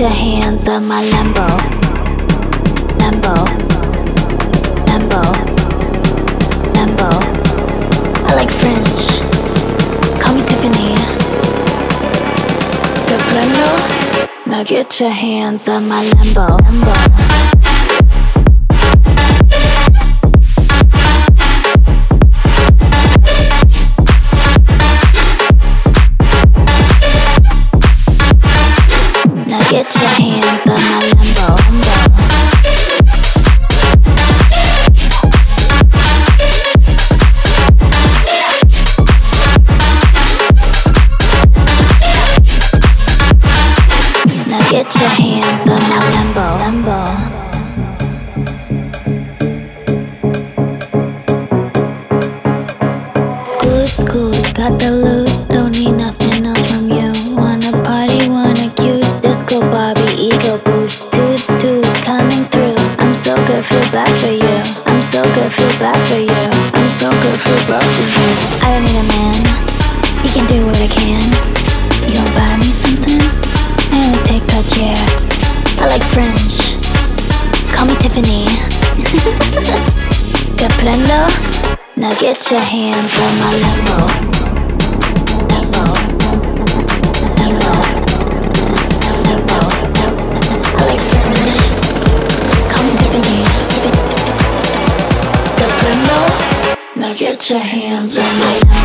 [0.00, 1.46] Your hands on my Lambo.
[2.98, 3.34] Lambo.
[4.86, 5.22] Lambo.
[6.72, 7.10] Lambo.
[8.26, 9.20] I like French.
[10.22, 10.94] Call me Tiffany.
[13.06, 14.46] Te prendo?
[14.46, 16.56] Now get your hands on my Lambo.
[16.58, 17.49] Lambo.
[97.50, 98.79] Your hands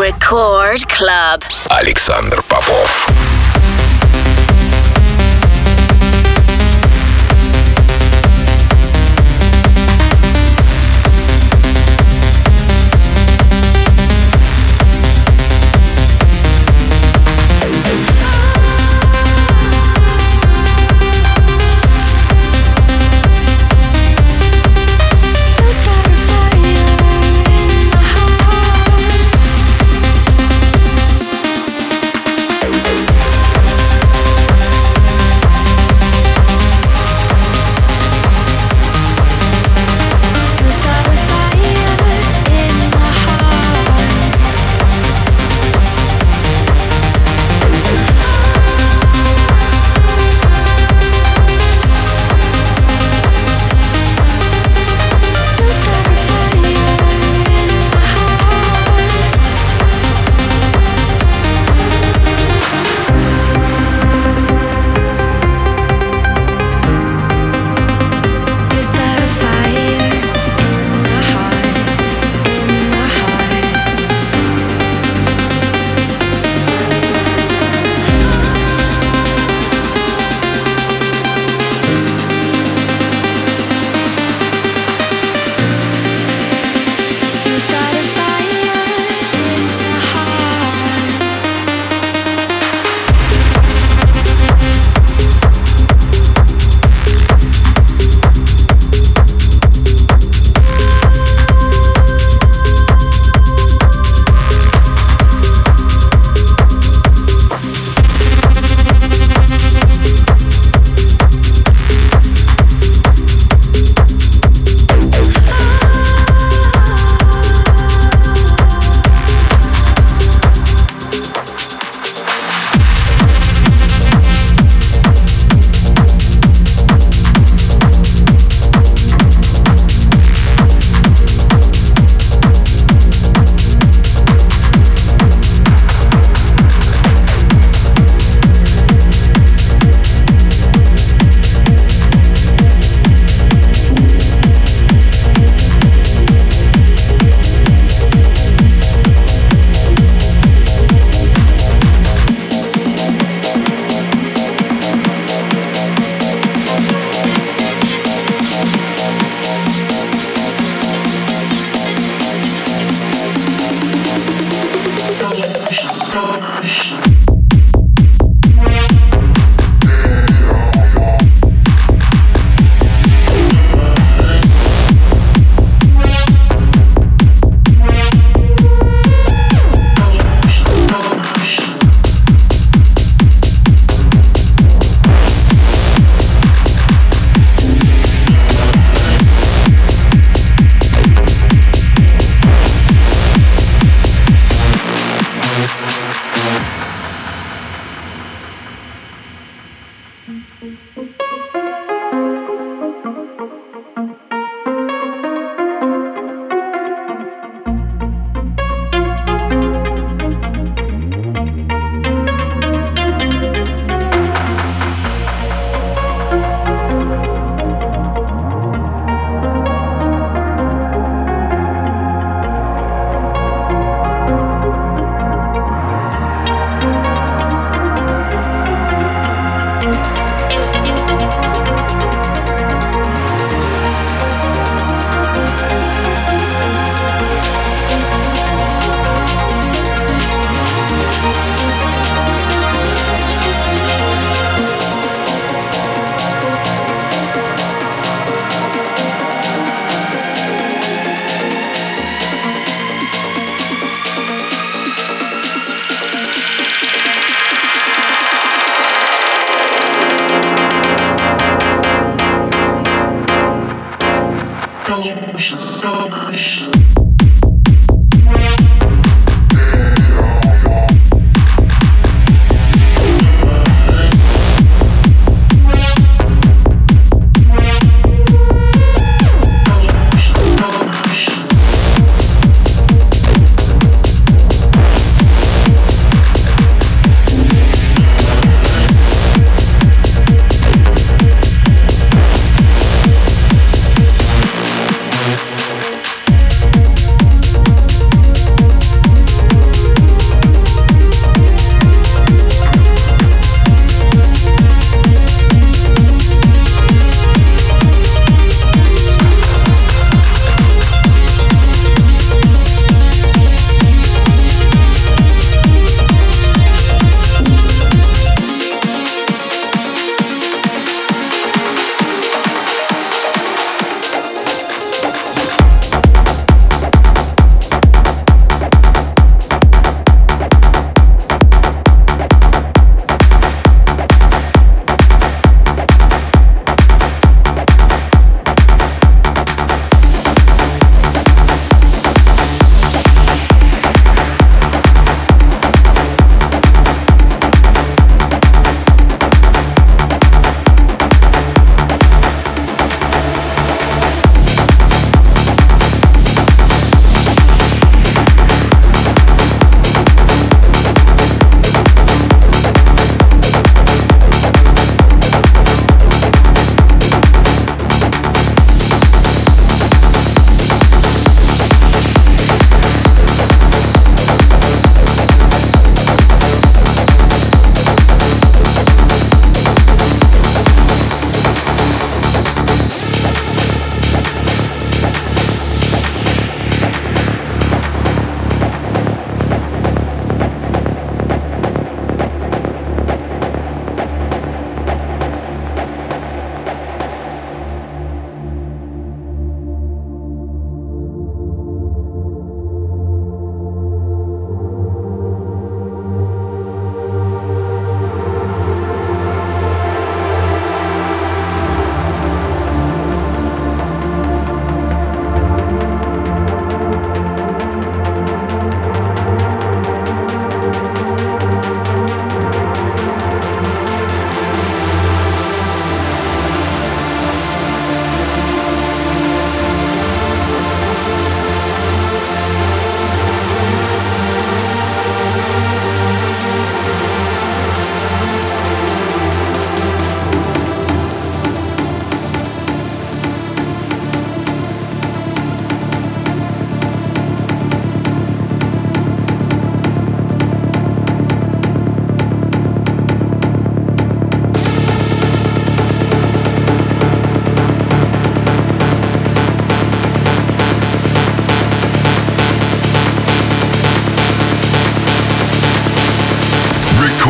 [0.00, 1.44] Рекорд Клаб.
[1.68, 3.17] Александр Попов.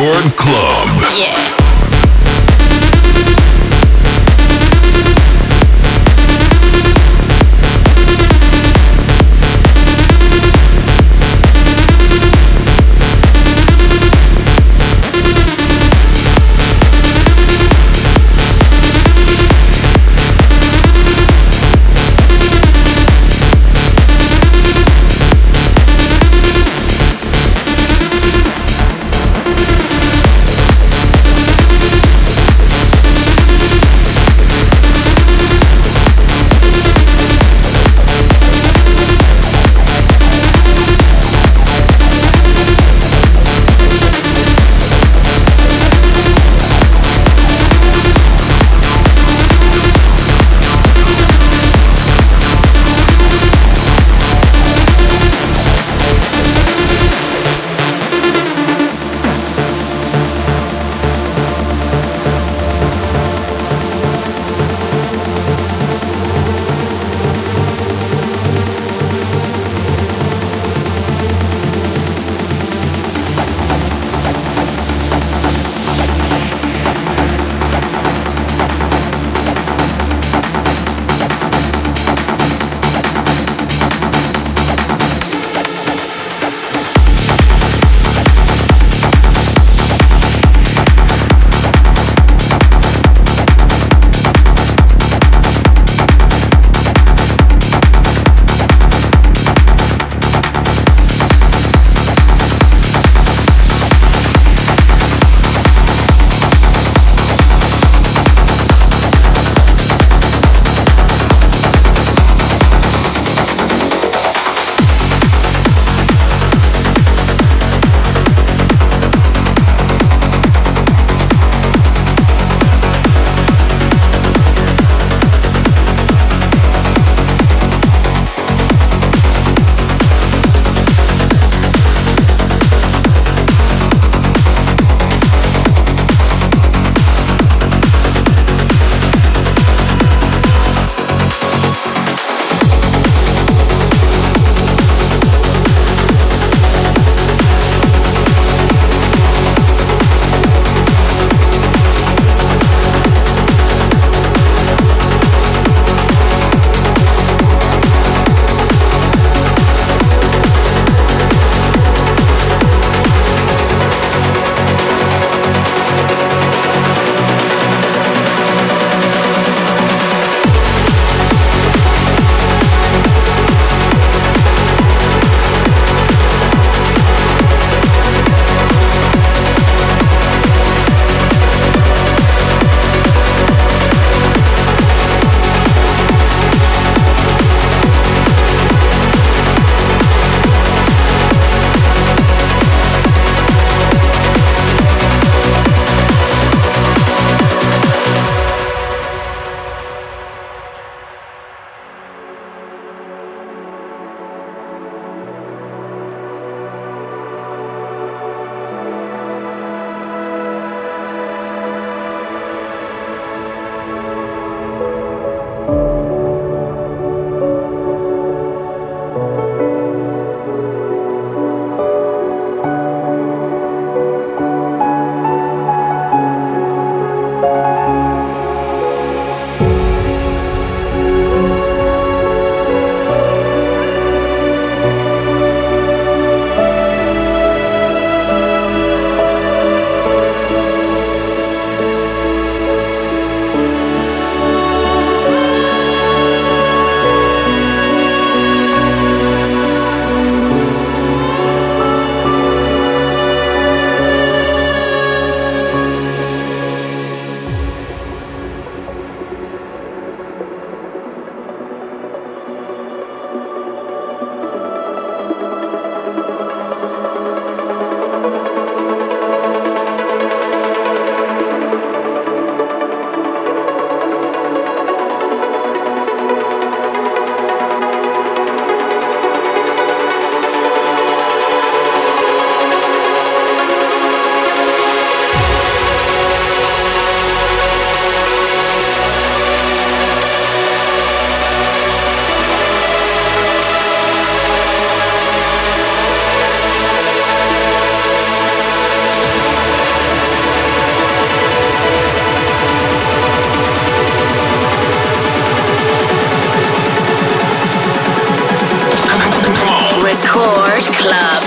[0.00, 1.02] Club.
[1.14, 1.59] Yeah.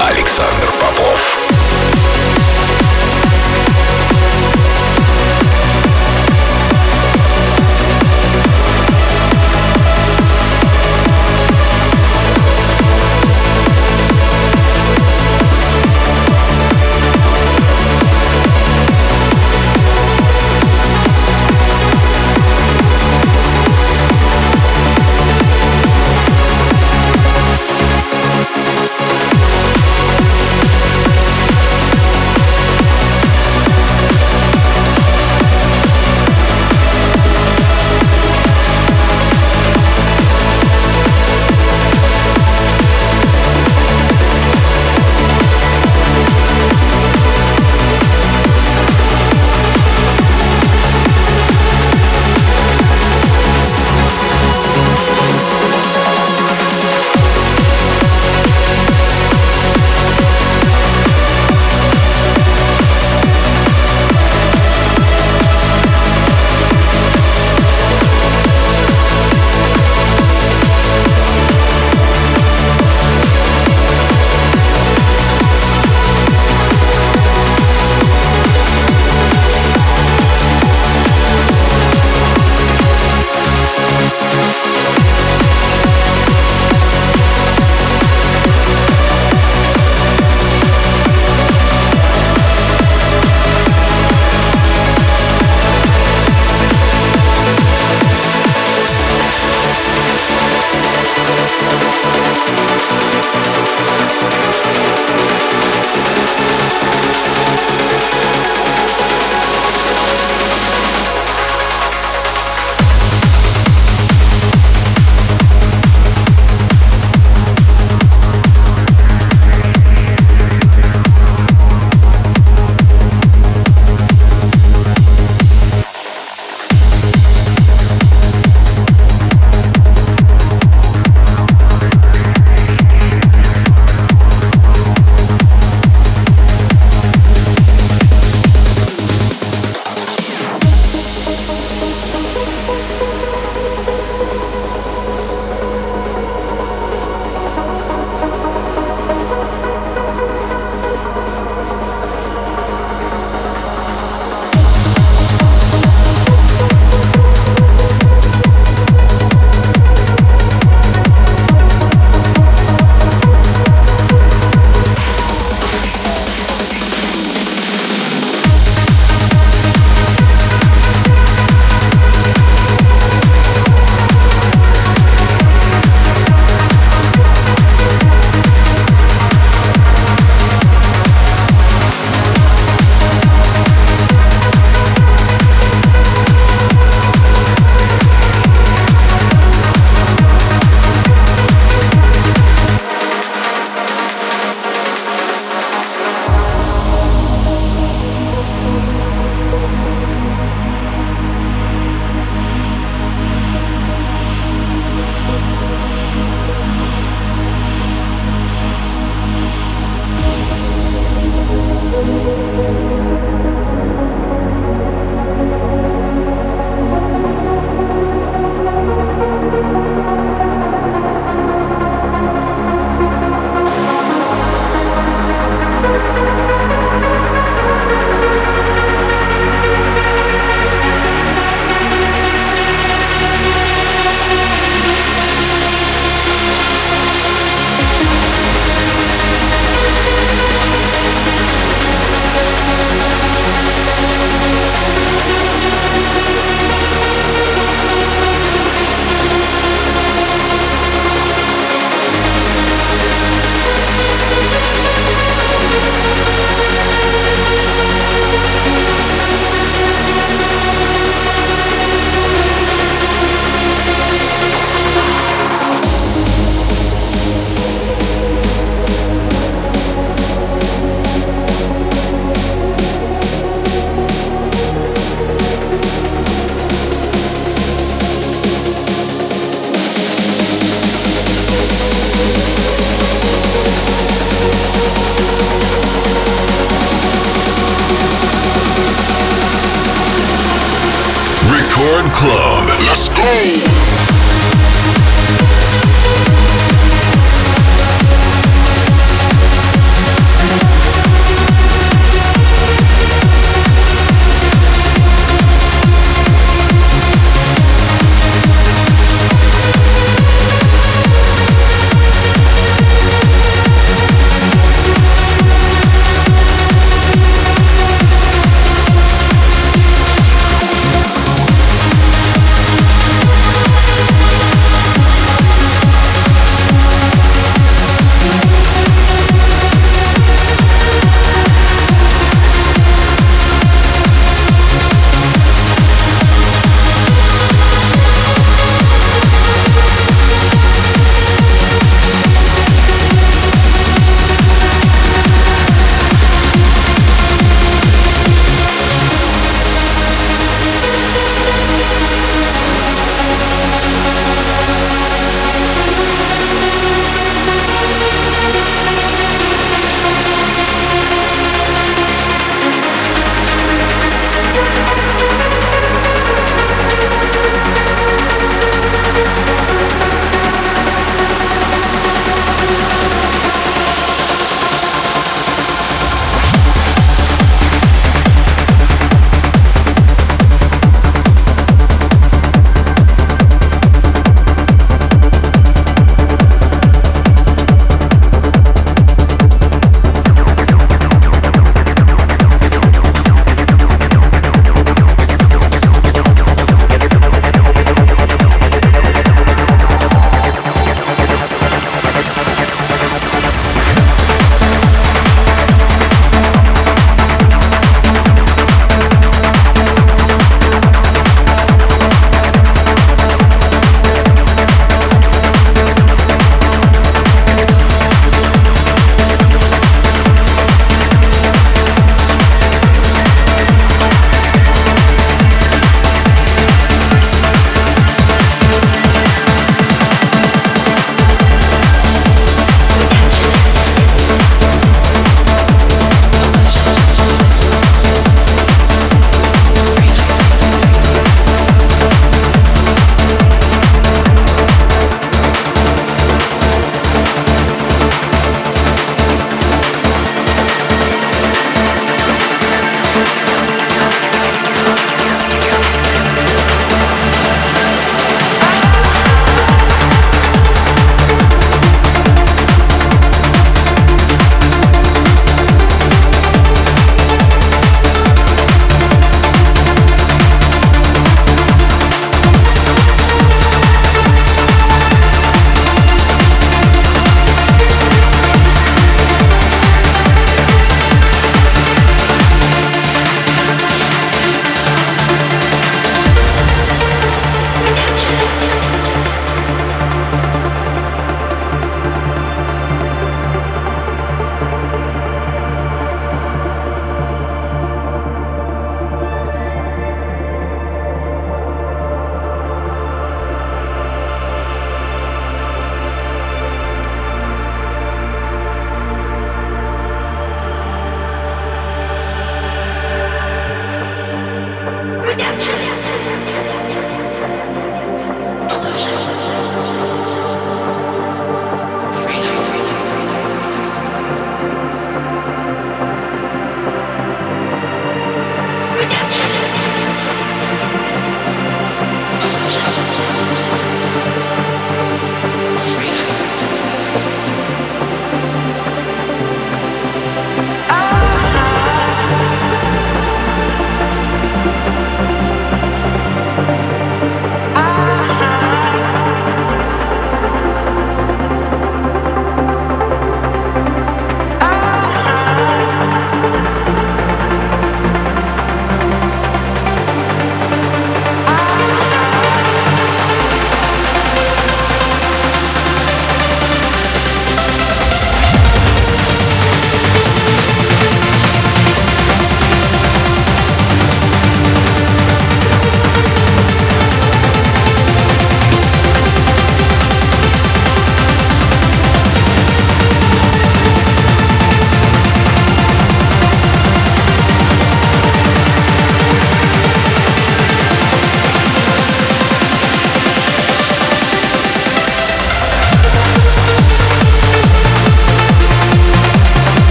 [0.00, 1.43] Александр Попов.